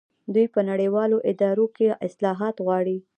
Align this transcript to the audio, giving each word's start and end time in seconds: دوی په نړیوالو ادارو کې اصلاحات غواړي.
دوی 0.33 0.45
په 0.53 0.59
نړیوالو 0.69 1.17
ادارو 1.29 1.65
کې 1.75 1.97
اصلاحات 2.07 2.55
غواړي. 2.65 2.97